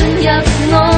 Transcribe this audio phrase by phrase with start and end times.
[0.00, 0.89] 进入我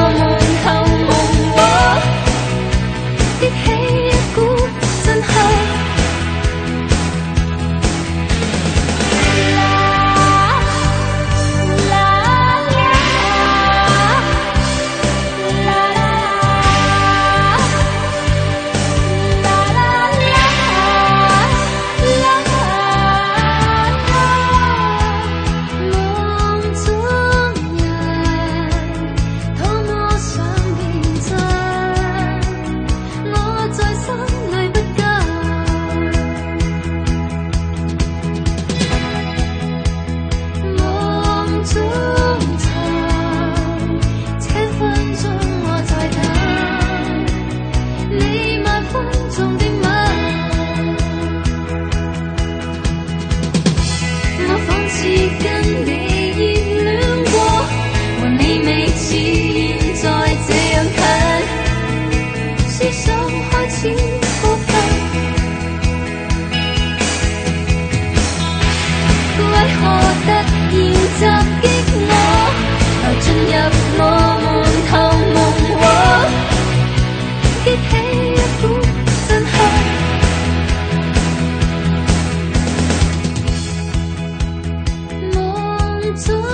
[86.14, 86.51] 夢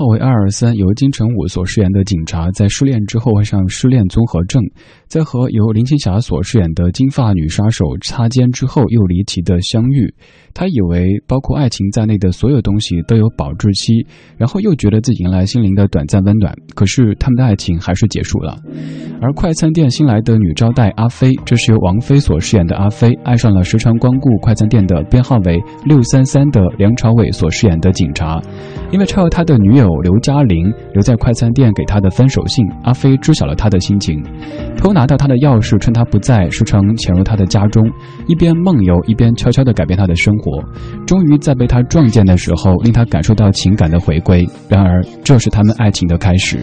[0.00, 4.62] 号为二二三，由金城武所饰演的警察，在失恋之后患上失恋综合症，
[5.06, 10.14] 在和由林青霞所饰演的金发女杀手擦肩之后，又离奇的相遇。
[10.52, 14.04] 他以为包括爱情在内的所有东西都有保质期，
[14.38, 16.54] 然后又觉得自己迎来心灵的短暂温暖。
[16.74, 18.56] 可是他们的爱情还是结束了。
[19.20, 28.40] 而快餐店新来的女招待阿飞，这是由王菲所饰演的阿飞，爱上了时常光顾快餐店的编号为六三三的梁朝伟所饰演的警察。
[28.90, 34.22] 因为超他的女友刘阿玲留在快餐店给他的分手信，阿飞知晓了他的心情。
[34.76, 37.84] 偷拿到他的钥匙，趁他不在，时常潜入他的家中，
[38.26, 40.62] 一边梦游，一边悄悄地改变他的生活。
[41.06, 44.46] 终于在被他撞见的时候，令他感受到情感的回归。
[44.68, 46.58] 然而，这是他们爱情的开始。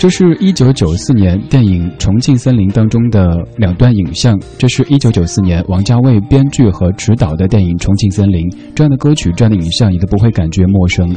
[0.00, 4.34] 这是一九九四年电影《重庆森林》当中的两段影像。
[4.56, 8.48] 这是一九九四年王家卫编剧和执导的电影《重庆森林》。
[8.74, 11.14] 这样的歌曲，这样的影像，你都不会感觉陌生。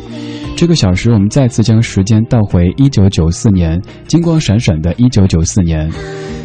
[0.57, 5.89] 这个小时，我们再次将时间倒回一九九四年，金光闪闪的一九九四年。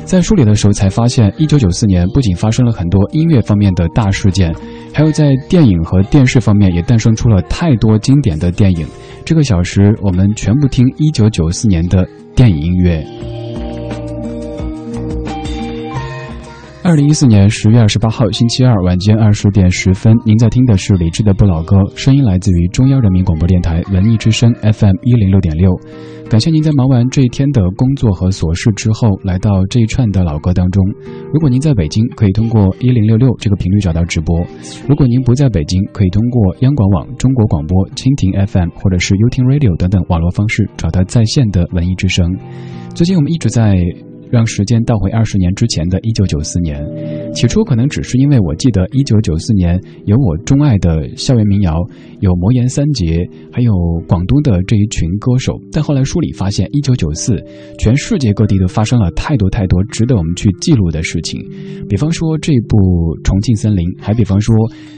[0.05, 4.55] 在梳理的时候，才发现一九九四年不仅发生了很多音乐方面的大事件，
[4.95, 8.87] 还有在电影和电视方面也诞生出了太多经典的电影。
[9.29, 13.05] 这个小时，我们全部听一九九四年的电影音乐。
[16.89, 25.79] 二零一四年十月二十八号星期二晚间二十点十分，您在听的是李志的不老歌，声音来自于中央人民广播电台文艺之声 FM 一零六点六。
[26.31, 30.83] 感谢您在忙完这一天的工作和琐事之后，来到这一串的老歌当中。
[31.31, 34.43] 如果您在北京，可以通过一零六六这个频率找到直播；
[34.89, 42.35] 如果您不在北京，可以通过央广网、中国广播、蜻蜓 FM 或者是 y o u t Radio 等等网络方式找到在线的文艺之声。
[42.95, 43.77] 最近我们一直在。
[44.31, 46.81] 让时间倒回二十年之前的一九九四年，
[47.35, 51.75] 起初可能只是因为我记得一九九四年有我钟爱的校园民谣，
[52.21, 53.73] 有魔岩三杰，还有
[54.07, 55.55] 广东的这一群歌手。
[55.73, 57.37] 但后来梳理发现，一九九四，
[57.79, 61.41] 全世界各地都发生了太多太多值得我们去记录的事情。
[61.89, 62.77] 比方说这部
[63.23, 64.55] 《重庆森林》，还比方说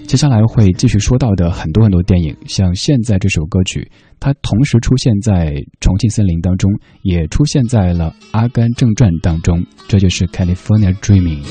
[0.06, 3.88] 接下来会继续说到的很多很多电影，像现在这首歌曲。
[4.20, 5.46] 它同时出现在
[5.80, 6.70] 《重庆森林》当中，
[7.02, 11.42] 也出现在了《阿甘正传》当中，这就是《California Dreaming》。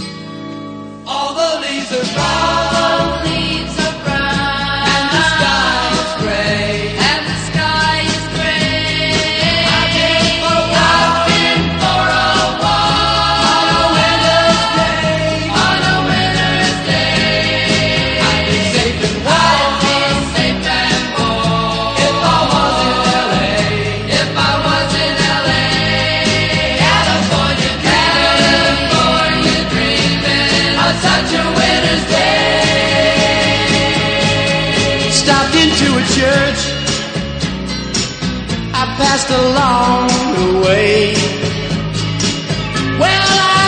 [35.89, 36.61] to a church.
[38.73, 40.07] I passed along
[40.37, 41.13] the way.
[42.99, 43.58] Well, I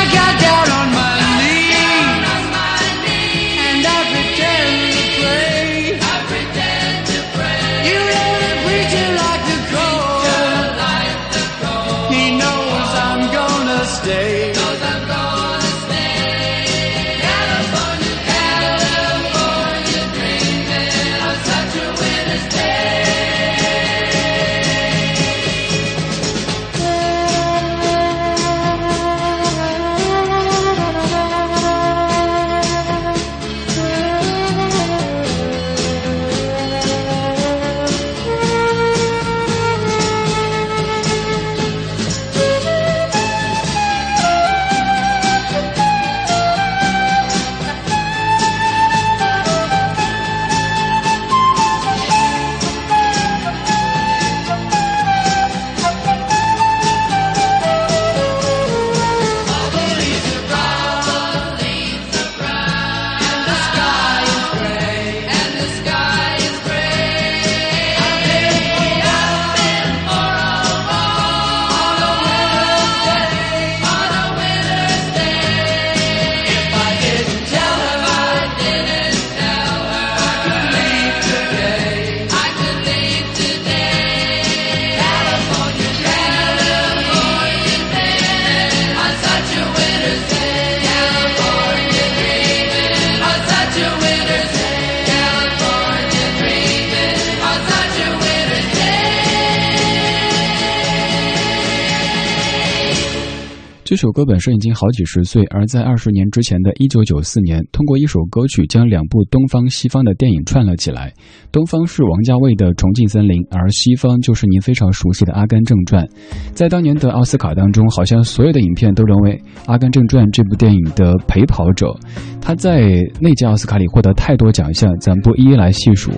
[103.91, 111.11] 这首歌本身已经好几十岁，而在二十年之前的一九九四年，通过一首歌曲将两部东方西方的电影串了起来。
[111.51, 116.05] 东方是王家卫的《重庆森林》，而西方就是您非常熟悉的《阿甘正传》。
[116.53, 119.31] 在当年的奥斯卡当中，好像所有的影片都沦为
[119.65, 121.93] 《阿甘正传》这部电影的陪跑者。
[122.39, 126.11] 他在那届奥斯卡里获得太多奖项，咱不一一来细数。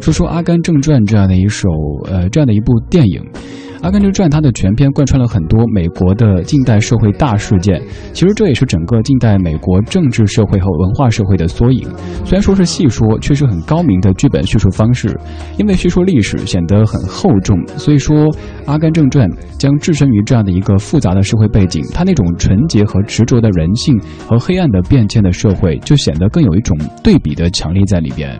[0.00, 1.68] 说说《阿甘正传》这样的一首，
[2.06, 3.22] 呃，这样的一部电影。
[3.80, 7.80] 阿甘正传》它的全篇贯穿了很多美国的近代社会大事件，
[8.12, 11.88] 其实这也是整个近代美国政治社会和文化社会的缩影。
[12.24, 15.16] 虽然说是细说，却是很高明的剧本叙述方式。
[15.56, 18.16] 因为叙述历史显得很厚重，所以说
[18.66, 28.38] 《阿甘正传》将置身于这样的一个复杂的社会背景，它那种纯洁和执着的人性和黑暗的变迁的社会，就显得更有一种对比的强烈在里边。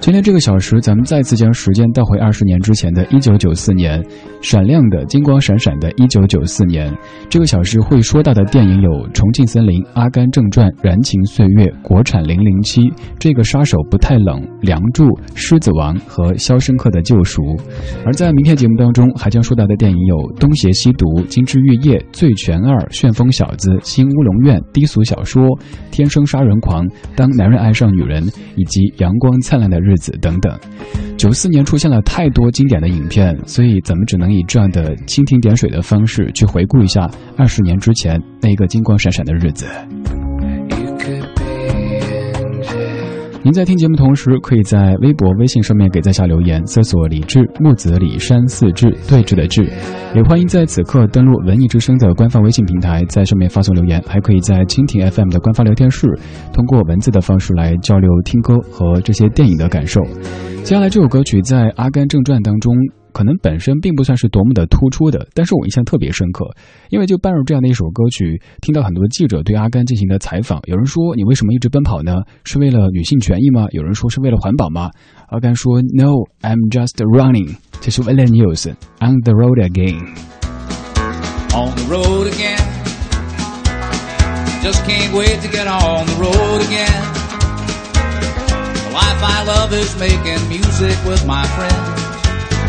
[0.00, 4.02] 今天这个小时，咱们再次将时间倒回二十年之前的一九九四年，
[4.40, 6.90] 闪亮的金光闪闪的一九九四年。
[7.28, 12.80] 这个小时会说到的电影有《重庆森林》《阿甘正传》《燃情岁月》国产《零零七》
[13.18, 15.04] 这个杀手不太冷，《梁祝》
[15.34, 17.42] 《狮子王》和《肖申克的救赎》。
[18.06, 25.42] 而在明天节目当中还将说到的电影有《东邪西毒》《金枝玉叶》《醉拳二》《旋风小子》《新乌龙院》《低俗小说》
[25.90, 28.22] 《天生杀人狂》《当男人爱上女人》
[28.56, 29.88] 以及《阳光灿烂的日》。
[29.90, 30.56] 日子等等，
[31.18, 39.66] 九四年出现了太多经典的影片，所以咱们只能以这样的蜻蜓点水的方式去回顾一下二十年之前那个金光闪闪的日子。
[43.42, 49.64] 您在听节目同时，可以在微博、微信上面给在下留言，搜索“李志木子李山四志对峙的志”，
[50.14, 56.06] 也欢迎在此刻登录文艺之声的官方微信平台，在上面发送留言，还可以在蜻蜓 FM 的官方聊天室，
[56.52, 60.02] 通过文字的方式来交流听歌和这些电影的感受。
[60.62, 62.76] 接下来这首歌曲在《阿甘正传》当中。
[63.12, 66.44] 可能本身并不算是多么的突出的，但是我印象特别深刻，
[66.88, 72.12] 因为就伴入这样的一首歌曲，听到很多记者对阿甘进行的采访，有人说你为什么一直奔跑呢？
[72.44, 73.66] 是为了女性权益吗？
[73.70, 74.90] 有人说是为了环保吗？
[75.28, 77.56] 阿甘说 No, I'm just running.
[77.80, 78.76] 这是 Willie Nelson
[79.24, 79.98] the road again.
[81.52, 82.58] On the road again.
[84.62, 87.02] Just can't wait to get on the road again.
[88.92, 91.99] Life I love is making music with my friends.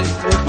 [0.00, 0.39] Music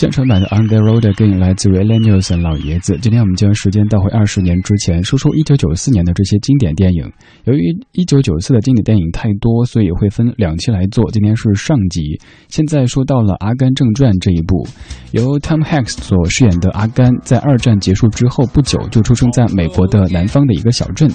[0.00, 2.96] 现场版的《On the Road Again》来自 Willie Nelson 老爷子。
[3.02, 7.04] 今天我们将时间倒回二十年之前，说说一九九四年的这些经典电影。
[7.44, 7.60] 由于
[7.92, 11.04] 一九九四的经典电影太多，所以会分两期来做。
[11.10, 14.66] 今天是上集，现在说到了《阿甘正传》这一部，
[15.10, 21.10] 由 Tom Hanks 所饰演的阿甘，在二战结束之后不久就出生在美国的南方的一个小镇。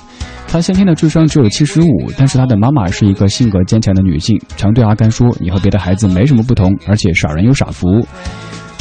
[0.48, 7.88] 他先天的智商只有七十五，但是他的妈妈是一个性格坚强的女性，常对阿甘说：“你和别的孩子没什么不同，而且傻人有傻福。”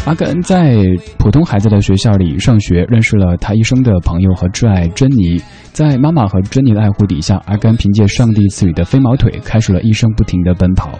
[0.04, 0.76] 阿甘在
[1.16, 5.40] 普通孩子的学校里上学，认识了他一生的朋友和挚爱珍妮。
[5.73, 10.90] 在妈妈和珍妮的爱护底下，阿甘凭借上帝赐予的飞毛腿，开始了一生不停的奔跑。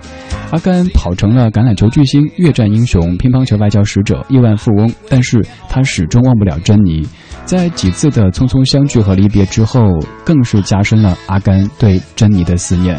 [0.50, 7.06] 阿甘跑成了橄榄球巨星、越战英雄、乒乓球外交使者、亿万富翁，但是他始终忘不了珍妮。
[7.44, 9.82] 在几次的匆匆相聚和离别之后，
[10.25, 12.99] 更是加深了阿甘对珍妮的思念。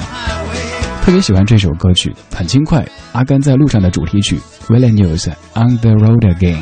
[1.05, 2.81] 特别喜欢这首歌曲，很轻快，
[3.13, 4.37] 《阿甘在路上的主题曲》
[4.73, 6.57] ，Willie News On the Road Again。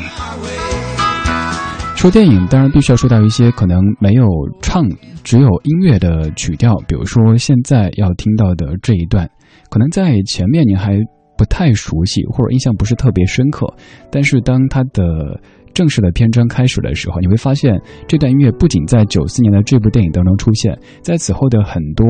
[1.96, 4.26] 说电影，当然必须要说到一些可能没有
[4.60, 4.86] 唱，
[5.22, 9.30] 只有音乐的曲调，比如说现在要听到的这一段，
[9.70, 10.92] 可能在前面您还
[11.38, 13.66] 不太熟悉，或者印象不是特别深刻，
[14.12, 15.40] 但是当它的。
[15.74, 17.74] 正式的篇章开始的时候，你会发现
[18.06, 22.06] 这段音乐不仅在九四年的这部电影当中出现，在此后的很多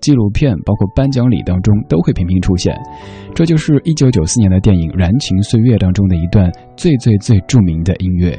[0.00, 2.74] 纪录片，包括颁奖礼当中都会频频出现。
[3.34, 8.38] 这就是一九九四年的电影《燃情岁月》当中的一段最最最著名的音乐。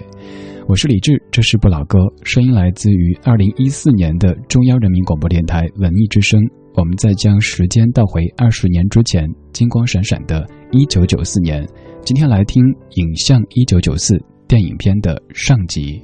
[0.68, 6.40] 我是李志，这是不老歌，声音来自于二零一四年的中央人民广播电台文艺之声。
[6.76, 11.68] 我们再将时间倒回二十年之前，金光闪闪的一九九四年。
[12.06, 12.64] 今天来听
[12.96, 14.16] 《影像一九九四》。
[14.50, 16.02] 电影片的上集。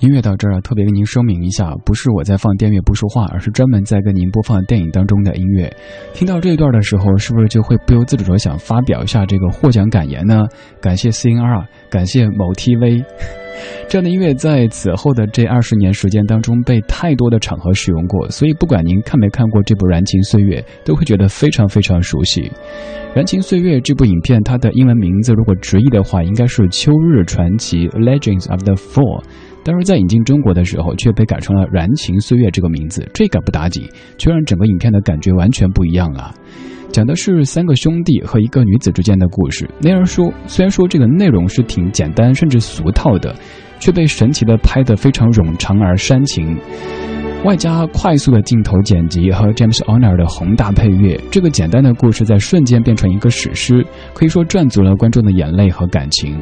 [0.00, 5.70] 音乐到这儿，特别跟您声明一下，不是我在放电乐不说话，而是专门在跟您播放电影当中的音乐。
[6.14, 10.46] 听到这一段的时候，是不是就会不由自主的想发表一下这个获奖感言呢？
[10.80, 13.04] 感谢 CNR，感谢某 TV，
[13.90, 22.40] 这样的音乐在此后的这二十年时间当中被太多的场合使用过，所以不管您看没看过这部《燃情岁月》，都会觉得非常非常熟悉。
[23.14, 29.22] 《燃情岁月》这部影片，它的英文名字如果直译的话，应该是《秋日传奇》（Legends of the Fall）。
[29.70, 36.34] 但是在引进中国的时候，却被改成了《燃情岁月》这个名字，这个不打紧，却让整个影片的感觉完全不一样了。
[36.90, 39.70] 讲的是三个兄弟和一个女子之间的故事。
[39.80, 43.32] 那样说，虽然说这个内容是挺简单甚至俗套的，
[43.78, 46.58] 却被神奇的拍得非常冗长而煽情，
[47.44, 56.40] 外加快速的镜头剪辑和 James Horner 的宏大配乐，这个简单的故事在瞬间变成一个史诗，可以说赚足了观众的眼泪和感情。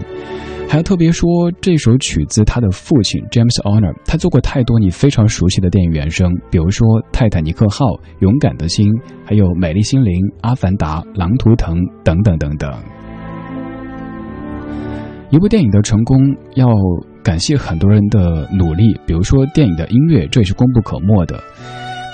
[0.69, 7.87] 还要特别说，这首曲子他的父亲 James Honor，他做过太多你非常熟悉的电影原声，比如说《泰坦尼克号》
[8.19, 8.87] 《勇敢的心》，
[9.25, 12.71] 还有《美丽心灵》《阿凡达》《狼图腾》等等等等。
[15.31, 16.21] 一部电影的成功
[16.55, 16.67] 要。
[17.21, 21.39] 感谢很多人的努力，比如说电影的音乐，这也是功不可没的。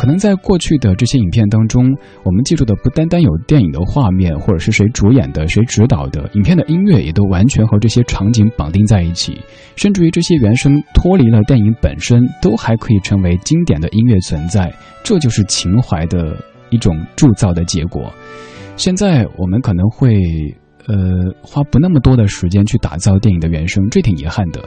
[0.05, 1.83] 可能在过去的这些影片当中，
[2.25, 9.41] 我们记住的不单单有电影的画面，或者是谁主演的、谁指导的，影片的音乐也都完全和这些场景绑定在一起，
[9.77, 14.71] 甚至于这些原声脱离了电影本身，都还可以成为经典的音乐存在。
[15.03, 16.37] 这就是情怀的
[16.69, 18.13] 一种铸造的结果。
[18.77, 20.21] 现在我们可能会。
[20.87, 20.95] 呃，
[21.41, 24.63] 花不那么多的时间去打造电影的原声，这挺遗憾的。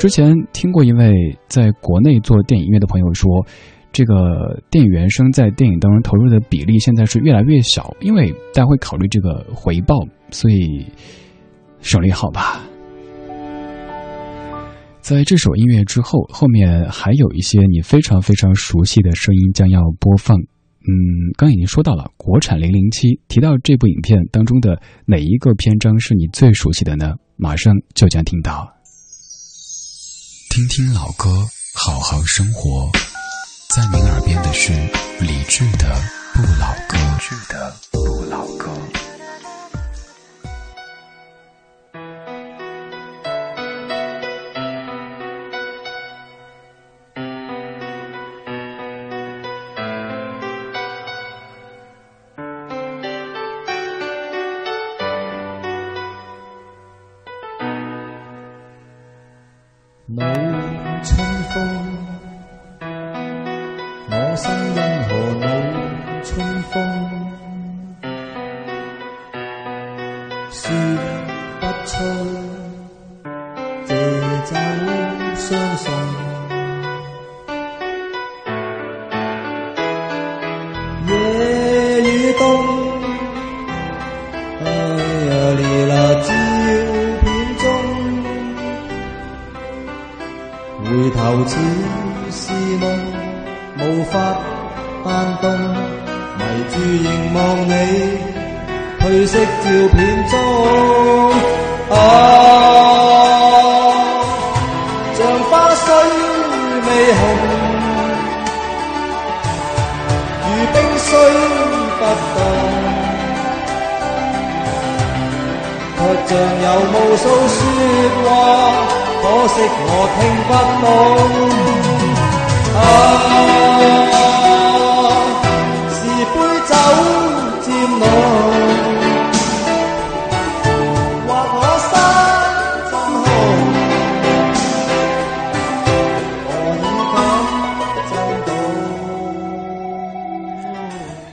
[0.00, 1.12] 之前听过一位
[1.46, 3.28] 在国内做电影音乐的朋友说，
[3.92, 9.96] 这个电影原声在电影当中投入的比例现在是越来越小，因为大家会考虑这个回报，
[10.30, 10.86] 所以
[11.80, 12.60] 省力好吧。
[15.00, 20.36] 在这首音乐之后，后面还有一些你非常非常熟悉的声音将要播放。
[20.36, 27.14] 嗯，刚已经说到了国产零零七，提到这部影片当中的哪一个篇章是你最熟悉的呢？
[27.36, 28.68] 马上就将听到。
[30.50, 31.28] 听听老歌，
[31.74, 32.90] 好好生活，
[33.78, 34.72] 在您耳边的是
[35.20, 35.94] 理智的
[36.34, 36.98] 不老歌。
[36.98, 38.07] 理智的不老歌。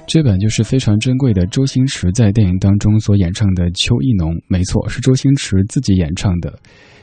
[0.07, 6.57] 这本就是非常珍贵的周星驰在电影当中所演唱的《秋意浓》，没错，是周星驰自己演唱的。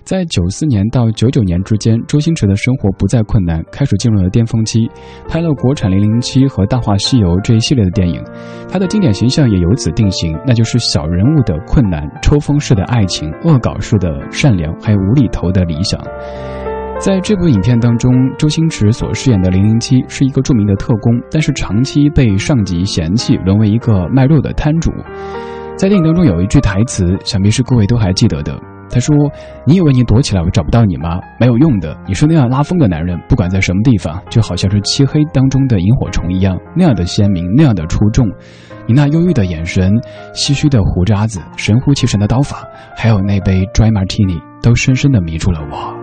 [0.05, 4.91] 在九四年到九九年之间，周星驰的生活不再困难，开始进入了巅峰期，
[5.29, 8.23] 拍了国产《零零七》和《大话西游》这一系列的电影，
[8.69, 16.01] 他的经典形象也由此定型，那就是小人物的困难、抽风式的爱情、恶搞式的善良，还有无厘头的理想。
[16.99, 24.91] 在这部影片当中，周星驰所饰演的零零七是一个著名的特工，但是长期被上级嫌弃，沦为一个卖肉的摊主。
[25.77, 28.57] 在电影当中有一句台词，想必是各位都还记得的。
[28.93, 29.17] 他说
[29.67, 31.19] ：“你以为你躲起来我找不到你吗？
[31.41, 31.97] 没有用的。
[32.07, 38.29] 你是那样拉风的男人，不管在什么地方，就好像是漆黑当中的萤火虫一样，那样的鲜明，那样的出众。
[38.87, 39.91] 你那忧郁的眼神，
[40.35, 45.95] 唏嘘的胡渣子，神乎其神的刀法，还有那杯 Dry Martini，都深深的迷住了我。”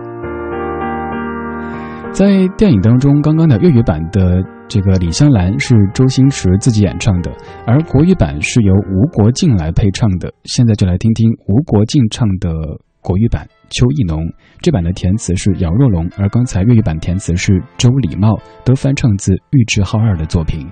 [2.12, 7.32] 在电影当中，刚刚的粤语版的这个李香兰是周星驰自己演唱的，
[7.66, 10.32] 而国语版是由吴国敬来配唱的。
[10.44, 12.52] 现在就来听听吴国敬唱的
[13.00, 14.22] 国语版《秋意浓》，
[14.60, 20.64] 这版的填词是姚若龙，而刚才粤语版填词是周礼茂，都翻唱自玉置浩二的作品。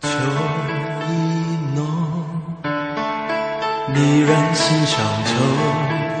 [0.00, 1.84] 秋意浓，
[3.94, 5.32] 你人心上秋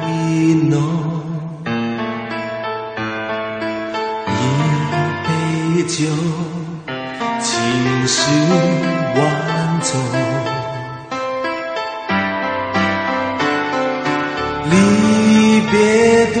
[0.08, 1.19] 意浓。
[5.84, 6.06] 酒，
[7.40, 8.18] 情事
[9.16, 9.20] 万
[9.82, 9.90] 种。
[14.70, 14.72] 离
[15.70, 16.40] 别多，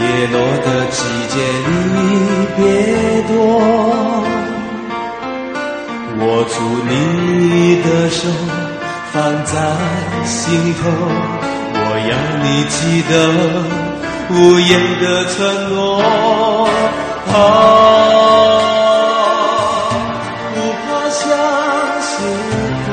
[0.00, 1.34] 叶落的季节
[1.64, 1.96] 离
[2.56, 2.60] 别
[3.28, 3.30] 多。
[6.20, 6.54] 握住
[6.88, 6.90] 你
[7.82, 8.20] 的手，
[9.12, 9.12] 放
[9.44, 9.52] 在
[10.24, 10.80] 心头。
[11.74, 12.12] 我要
[12.42, 12.76] 你记
[13.08, 13.12] 得
[14.30, 15.34] 无言的承
[15.74, 16.41] 诺。
[17.28, 17.34] 啊，
[20.54, 21.20] 不怕相
[22.00, 22.10] 思
[22.84, 22.86] 苦，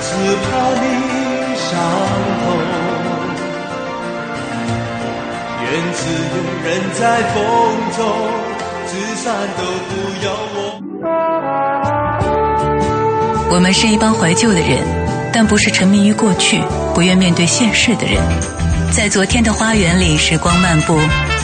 [0.00, 0.06] 只
[0.42, 0.46] 怕
[0.80, 0.84] 你
[1.56, 1.68] 伤
[2.42, 2.44] 痛。
[5.62, 7.00] 愿自由人在
[7.32, 7.34] 风
[7.96, 7.98] 中，
[8.86, 9.24] 聚散
[9.56, 9.90] 都不
[10.24, 10.56] 要我。
[13.48, 14.84] 我们是一帮怀旧的人，
[15.32, 16.62] 但不是沉迷于过去、
[16.94, 18.22] 不愿面对现实的人。
[18.92, 21.00] 在昨天的花园里，时光漫步，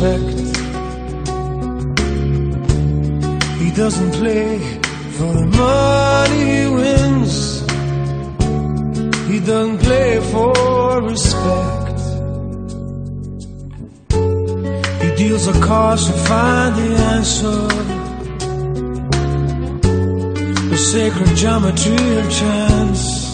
[0.00, 0.58] Never suspect
[3.60, 4.58] He doesn't play
[5.16, 7.60] for the money he wins.
[9.30, 11.98] He doesn't play for respect.
[15.02, 17.60] He deals a cards to find the answer.
[20.70, 23.28] The sacred geometry of chance.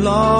[0.00, 0.39] Law of a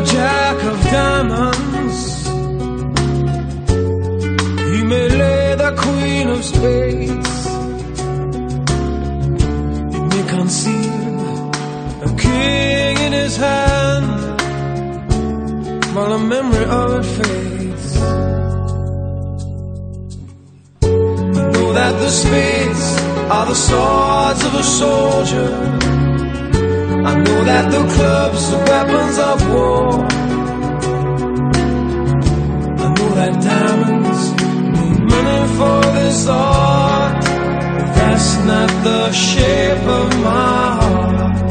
[0.00, 2.26] The jack of diamonds,
[4.72, 7.46] he may lay the queen of spades,
[9.92, 11.50] he may conceal
[12.08, 14.40] a king in his hand
[15.94, 18.00] while the memory of it fades.
[21.52, 22.84] Know that the spades
[23.36, 25.79] are the swords of a soldier.
[27.02, 29.88] I know that the clubs are weapons of war.
[32.84, 34.22] I know that diamonds
[34.74, 37.24] need money for this art.
[37.24, 41.50] But that's not the shape of my heart.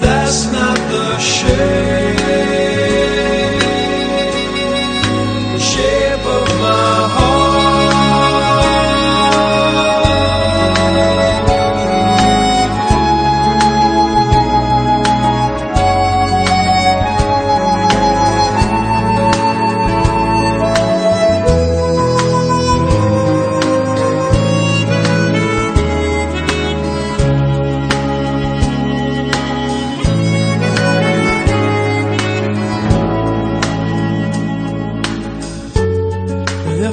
[0.00, 2.65] That's not the shape.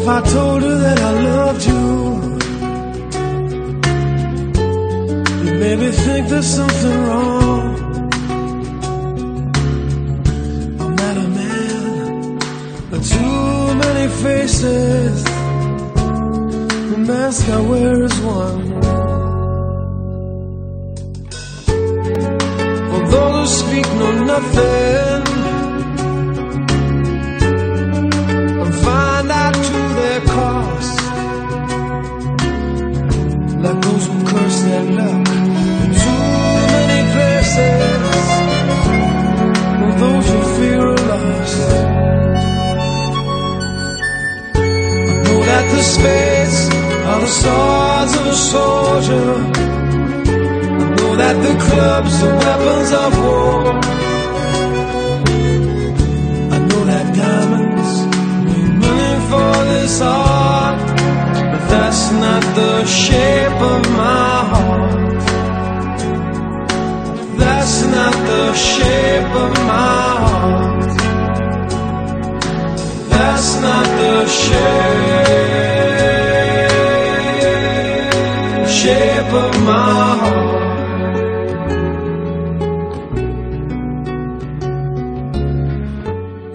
[0.04, 1.86] if I told her that I loved you?
[5.46, 7.64] You made me think there's something wrong.
[10.82, 12.38] I met a man
[12.92, 15.24] with too many faces.
[16.92, 18.62] The mask I wear is one.
[22.90, 25.03] for those who speak know nothing.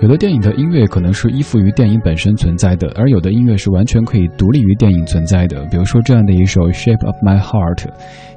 [0.00, 5.66] 有的电影的音乐可能是依附于电影本身存在的，而有的音乐是完全可以独立于电影存在的。
[5.72, 7.76] 比如说这样的一首《Shape of My Heart》，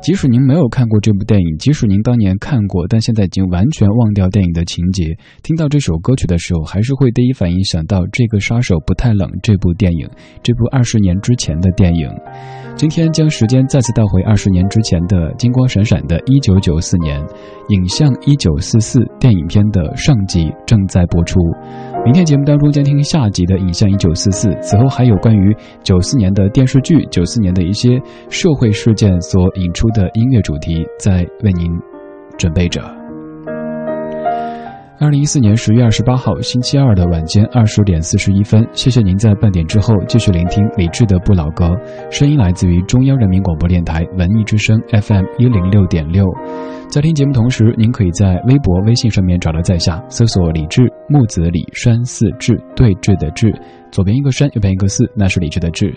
[0.02, 10.10] 即使您没有看过这部电影，即使您当年看过，但现在已经完全忘掉电影的情节，听到这首歌曲的时候，还是会第一反应想到《这个杀手不太冷》这部电影，
[10.42, 12.10] 这部二十年之前的电影。
[12.76, 17.24] 今天将时间再次倒回二十年之前的金光闪闪的1994年，
[17.70, 21.40] 影像1944电影片的上集正在播出。
[22.04, 31.72] 明天节目当中将听下集的影像1944，此后还有关于94年的电视剧、94年的一些社会事件所引出的音乐主题，在为您
[32.38, 33.01] 准备着。
[35.02, 41.76] 二零一四年十月二十八号星期二的晚间二十点四十一分，谢谢您在半点之后继续聆听李志的不老歌，
[42.12, 46.24] 声音来自于中央人民广播电台文艺之声 FM 一零六点六。
[46.88, 53.52] 在听节目同时，您可以在微博、微信上面找到在下，搜索李志木子李山寺志对峙的志。
[53.92, 55.94] 左边一个山，右边一个寺，那是理智的智。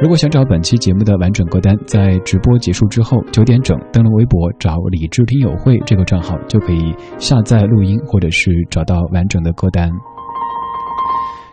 [0.00, 9.90] 如果想找本期节目的完整歌单，在直播结束之后九点整登录微博找“理智听友会”这个账号，就可以下载录音，或者是找到完整的歌单。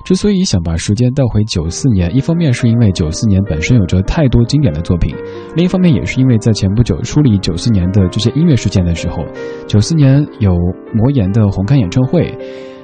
[0.04, 5.16] 之所以想把时间倒回九四年，一方面是因为九四年本身有着太多经典的作品，
[5.56, 9.24] 另一方面也是因为在前不久梳理九四年的这些音乐事件的时候，
[9.68, 10.56] 九四年有
[10.94, 12.36] 魔岩的红磡演唱会，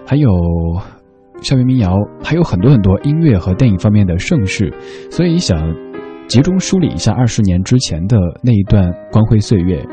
[0.05, 0.29] 还有。
[1.41, 4.73] 校园民谣还有很多很多音乐和电影方面的盛世，
[5.11, 5.73] 所以想
[6.27, 9.83] 集中梳理一下二十年之前的那一段光辉岁月。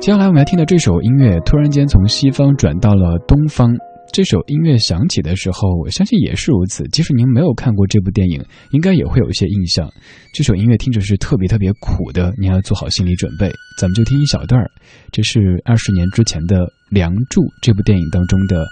[0.00, 3.72] 接下来我们来听的这首音乐，突然间从西方转到了东方。
[4.12, 6.84] 这首音乐响起的时候，我相信也是如此。
[6.92, 8.40] 即使您没有看过这部电影，
[8.70, 9.90] 应该也会有一些印象。
[10.32, 13.50] 这首音乐听着是特别特别苦的，您要做好心理准备。
[13.80, 14.70] 咱们就听一小段儿，
[15.10, 16.58] 这是二十年之前的
[16.90, 18.64] 《梁祝》这部电影当中的。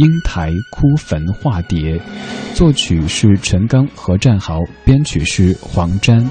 [0.00, 2.00] 英台哭坟化蝶，
[2.54, 6.26] 作曲是陈刚和战豪，编曲是黄沾。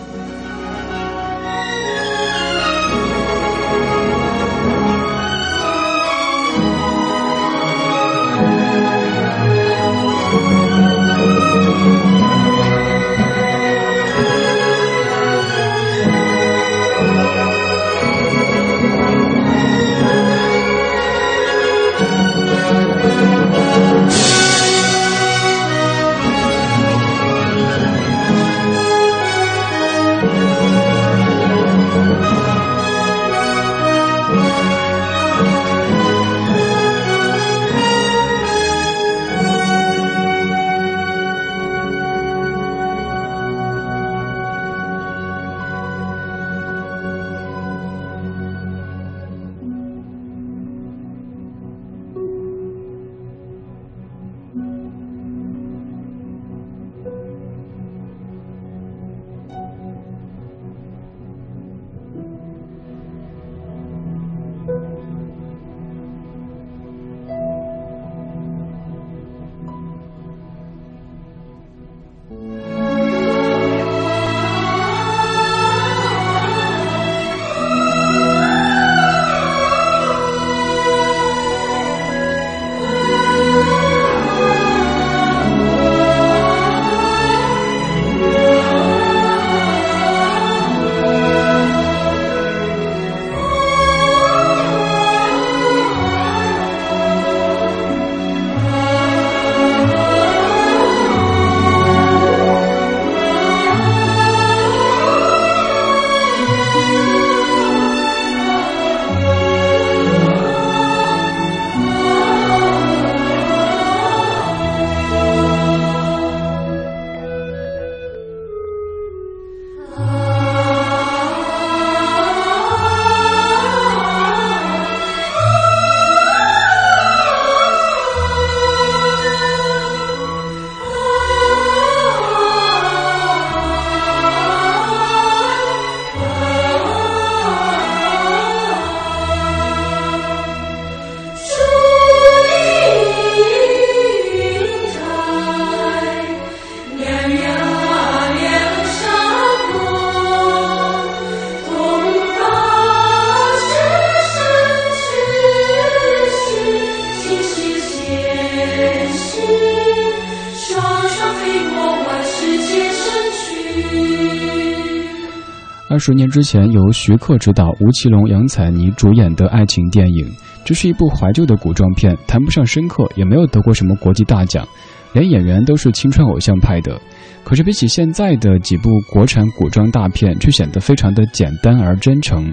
[166.09, 170.27] 十年之前，由徐克执导、吴奇隆、杨采妮主演的爱情电影，
[170.65, 174.67] 这是一部怀旧的古装片，谈不上深刻，也没有得过什么国际大奖，
[175.13, 176.99] 连演员都是青春偶像派的。
[177.43, 182.51] 可是比起现在的几部国产古装大片，却显得非常的简单而真诚。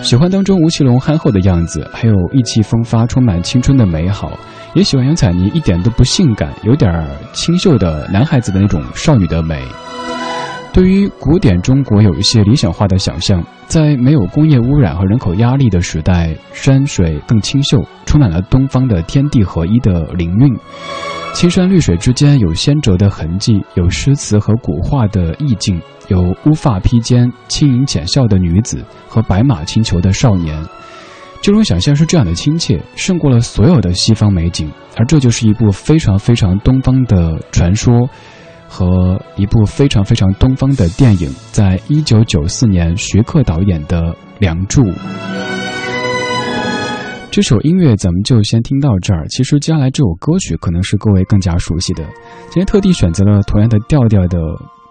[0.00, 4.32] 喜欢当中吴奇隆憨厚的样子，还有意气风发、充满青春的美好。
[4.72, 6.90] 也喜欢杨采妮一点都不性感，有点
[7.34, 9.62] 清秀的男孩子的那种少女的美。
[10.76, 20.54] 对于古典中国有一些理想化的想象，在没有工业污染和人口压力的时代，山水更清秀，充满了东方的天地合一的灵韵。
[21.32, 30.62] 青山绿水之间有仙辙的痕迹，有诗词和古画的意境，有乌发披肩、轻盈浅笑的女子和白马轻裘的少年。
[31.40, 38.06] 这种想象是这样的亲切，胜过了所有的西方美景，而这就是一部非常非常东方的传说。
[38.76, 44.02] 和一部非常非常东方的电影，在一九九四年徐克导演的
[44.38, 44.82] 《梁祝》。
[47.30, 49.26] 这首音乐咱们就先听到这儿。
[49.28, 52.04] 其实接下来这首歌曲可能是各位更加熟悉的。
[52.50, 54.38] 今天特地选择了同样的调调的。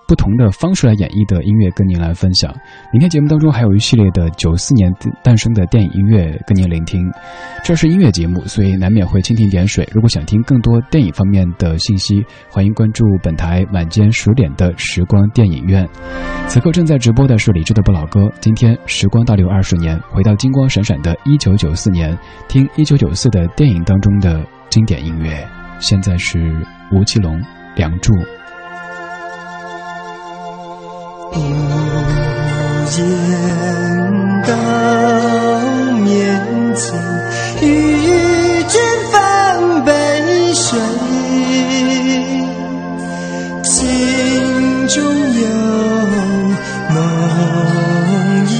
[0.07, 2.53] 不同的方式来演绎的音乐跟您来分享。
[2.91, 4.91] 明天节目当中还有一系列的九四年
[5.23, 7.01] 诞生的电影音乐跟您聆听。
[7.63, 9.87] 这是音乐节目，所以难免会蜻蜓点水。
[9.91, 15.87] 如果想听更多电影方面的信息，欢迎关注本台晚间十点的时光电影院。
[16.47, 18.31] 此刻正在直播的是李志的不老歌。
[18.39, 22.15] 今天时光倒流二十年，回到金光闪闪的一九九四年，
[22.47, 25.45] 听一九九四的电影当中的经典音乐。
[25.79, 26.55] 现在是
[26.91, 27.37] 吴奇隆
[27.75, 28.13] 《梁祝》。
[31.37, 31.39] 无
[32.97, 32.99] 言
[34.47, 34.49] 到
[35.99, 36.05] 面
[36.75, 36.85] 前，
[37.61, 37.63] 与
[38.69, 38.73] 君
[39.11, 39.13] 分
[39.83, 39.91] 杯
[40.53, 40.79] 水，
[43.63, 45.43] 镜中有
[46.93, 46.95] 梦
[48.47, 48.53] 意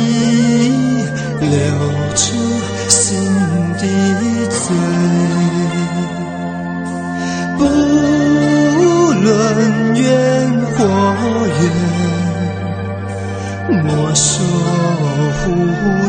[1.39, 1.49] 流
[2.15, 2.25] 出
[2.89, 2.99] 心
[3.79, 3.83] 底
[4.49, 4.63] 醉，
[7.57, 7.63] 不
[9.23, 9.25] 论
[9.95, 10.03] 缘
[10.77, 10.83] 或
[11.61, 11.94] 缘。
[13.67, 14.45] 莫说
[15.41, 15.45] 蝴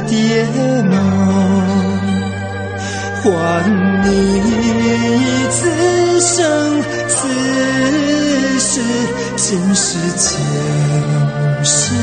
[0.07, 0.45] 蝶
[0.83, 0.93] 梦，
[3.23, 3.27] 换
[4.05, 4.09] 你
[5.51, 5.57] 此
[6.21, 7.17] 生此
[8.59, 8.81] 世
[9.37, 10.39] 今世前
[11.65, 11.95] 世，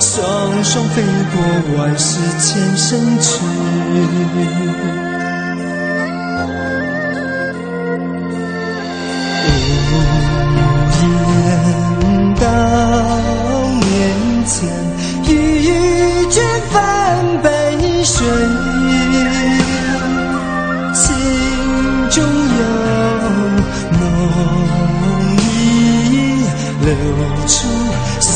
[0.00, 1.02] 双双飞
[1.32, 1.36] 过
[1.76, 3.30] 万世千生去。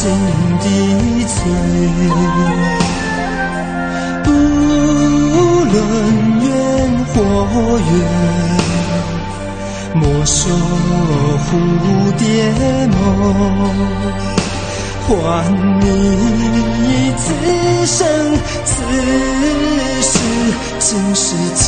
[0.07, 0.13] 心
[0.61, 0.67] 的
[1.27, 1.37] 罪
[4.23, 4.31] 不
[5.73, 5.75] 论
[6.43, 6.47] 缘
[7.07, 7.15] 或
[7.79, 7.91] 缘
[9.95, 10.37] 莫说
[11.47, 11.49] 蝴
[12.19, 12.25] 蝶
[12.89, 12.95] 梦。
[15.09, 15.15] 换
[15.81, 15.85] 你
[17.17, 17.25] 此
[17.87, 17.99] 生
[18.65, 18.73] 此
[20.03, 20.13] 世
[20.79, 21.65] 今世前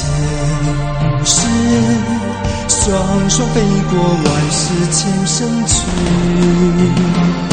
[1.25, 1.37] 世
[2.69, 3.61] 双双飞
[3.91, 4.59] 过万世
[4.93, 7.48] 千生去。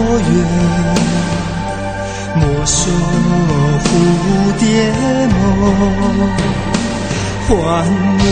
[0.00, 0.32] 我愿
[2.36, 2.78] 莫说
[3.84, 3.86] 蝴
[4.60, 4.62] 蝶
[5.34, 5.36] 梦，
[7.48, 7.52] 换
[8.18, 8.22] 你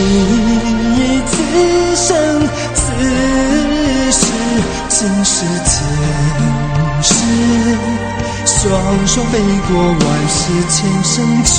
[1.27, 1.31] 此
[1.95, 2.07] 生
[2.73, 2.79] 此
[4.11, 4.21] 世，
[4.87, 4.95] 前
[5.25, 5.69] 世前
[7.03, 7.09] 世，
[8.45, 8.55] 双
[9.05, 9.33] 双飞
[9.67, 10.39] 过万世
[10.69, 11.13] 千生
[11.43, 11.53] 去。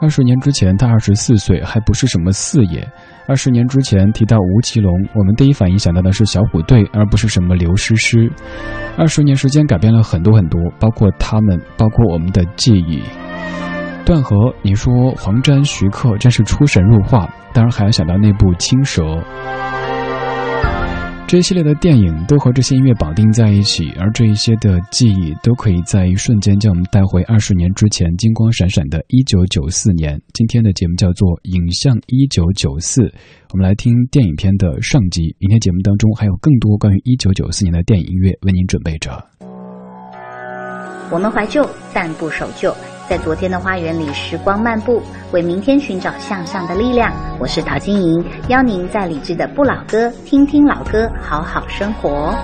[0.00, 2.86] 二十年之前，他二十四岁，还不是什么四爷。
[3.26, 8.30] 二十年之前提到吴奇隆，我们第一反应想到的是小虎队，而不是什么刘诗诗。
[8.96, 13.02] 二十年时间改变了很多很多，包括他们，包括我们的记忆。
[14.04, 19.02] 段和，你说黄沾、徐克真是出神入化，当然还要想到那部《青蛇》。
[21.28, 30.18] 这一系列的电影都和这些音乐绑定在一起，而这一些的记忆都可以在一瞬间将我们带回二十年之前金光闪闪的1994年。
[30.32, 32.80] 今天的节目叫做《影像1994》，
[33.52, 35.36] 我们来听电影片的上集。
[35.38, 39.22] 明天节目当中还有更多关于1994年的电影音乐为您准备着。
[41.10, 42.74] 我们怀旧，但不守旧。
[43.08, 45.02] 在昨天的花园里，时光漫步，
[45.32, 47.10] 为明天寻找向上的力量。
[47.38, 52.34] 我是陶晶莹，邀您在理智的不老歌，听听老歌，好好生活。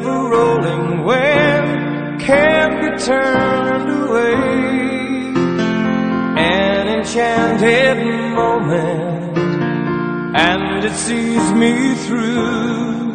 [0.00, 4.34] Of a rolling wave can't be turned away.
[6.38, 7.98] An enchanted
[8.34, 9.38] moment,
[10.38, 13.10] and it sees me through.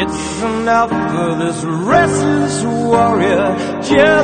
[0.00, 3.46] It's enough for this restless warrior
[3.80, 4.23] just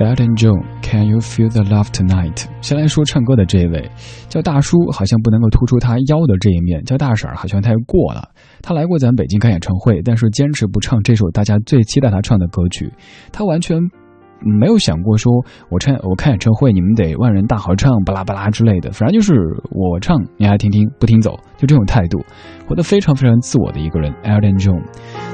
[0.00, 2.46] Elton John, Can you feel the love tonight？
[2.62, 3.90] 先来说唱歌的这一位，
[4.30, 8.26] 叫大叔，好像不能够突出他腰的这一面；叫大婶儿，好像太过了。
[8.62, 12.90] 他来过咱北京开演唱会，但是坚持不唱这首大家最期待他唱的歌曲。
[13.30, 13.78] 他完全
[14.40, 15.30] 没有想过说，
[15.68, 18.90] 我唱我开演唱会，你们得万人大合唱，巴拉巴拉之类的。
[18.92, 19.34] 反正就是
[19.70, 22.24] 我唱，你来听听，不听走，就这种态度，
[22.66, 24.10] 活得非常非常自我的一个人。
[24.24, 24.82] Elton John。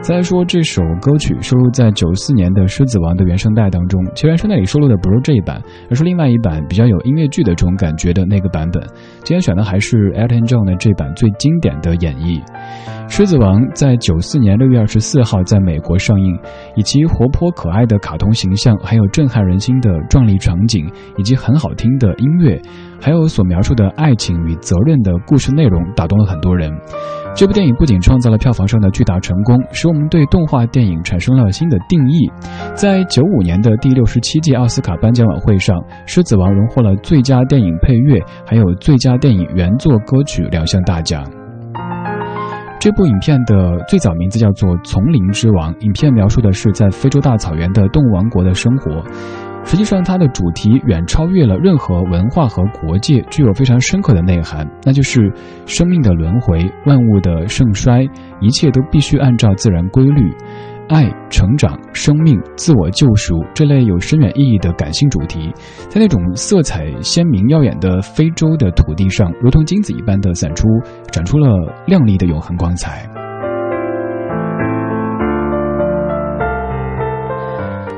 [0.03, 8.81] 再说这首歌曲收录在九四年的《狮子王》的原声带当中，其实原声带里收录的不是这一版，而是另外一版比较有音乐剧的这种感觉的那个版本。
[9.25, 12.41] 今天选的还是 Elton John 的这版最经典的演绎。
[13.09, 16.39] 《狮子王》在九四年六月二十四号在美国上映，
[16.77, 22.61] 以其活泼可爱的卡通形象，还有震撼人心的壮丽场景，以及很好听的音乐，
[23.01, 26.71] 还有所描述的爱情与责任的故事内容，打动了很多人。
[27.37, 32.31] 这部电影不仅创造了票房上的巨大成功，使我们对动画电影产生了新的定义。
[32.75, 35.77] 在九五年的第六十七届奥斯卡颁奖晚会上，
[36.07, 41.23] 《狮子王》荣获了最佳电影配乐，还有最佳电影原作歌曲两项大奖。
[42.81, 49.03] 这部影片的最早名字叫做《丛林之王》，影片描述的是在非洲大草原的动物王国的生活。
[49.67, 55.31] 实际上，它的主题远超越了任何文化和国界，具有非常深刻的内涵，那就是
[55.67, 58.09] 生命的轮回、万物的盛衰，
[58.41, 60.33] 一切都必须按照自然规律。
[60.89, 65.53] 爱、成长、生命、自我救赎这类有深远意义的感性主题，
[65.89, 70.69] 在那种色彩鲜明耀眼的非洲的土地上，如同金子一般的散出，
[71.11, 71.49] 展出了
[71.89, 73.05] 亮丽的永恒光彩。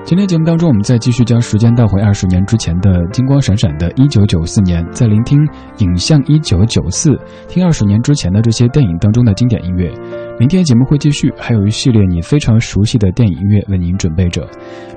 [0.09, 5.39] 今天节目当中，我们再继续将时间倒回二十年之前的金光闪闪的1994年，在聆听
[5.81, 9.93] 影像1994，听二十年之前的这些电影当中的经典音乐。
[10.39, 14.49] 明天节目会继续，还有一系列你非常熟悉的电影音乐为您准备着。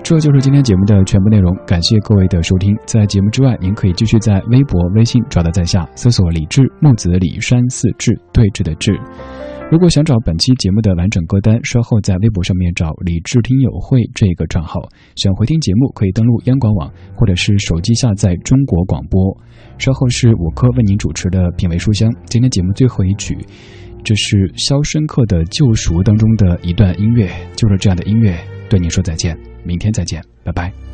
[0.02, 2.74] 这就是今天节目的全部内容，感谢各位的收听。
[2.86, 8.98] 在节目之外，您可以继续在微博、微信找到在下搜索“李志木子李山四志对峙的志”。
[9.72, 14.82] 如果想找本期节目的完整歌单，稍后在微博上面找“李志听友会”这个账号。
[15.16, 19.34] 想回听节目，可以登录央广网，或者是手机下载中国广播。
[19.78, 22.14] 稍后是五科为您主持的品味书香。
[22.26, 23.38] 今天节目最后一曲。
[24.04, 28.38] 这是《肖申克的救赎》当中的一段音乐，就是这样的音乐，
[28.70, 30.91] 对您说再见，明天再见，拜拜。